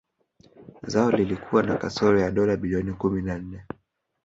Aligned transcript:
Zao 0.87 1.11
lilikuwa 1.11 1.63
na 1.63 1.77
kasoro 1.77 2.19
ya 2.19 2.31
dola 2.31 2.57
bilioni 2.57 2.93
kumi 2.93 3.21
na 3.21 3.37
nne 3.39 3.65